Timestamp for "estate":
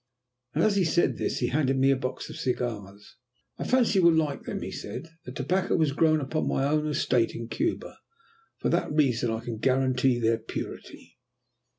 6.87-7.35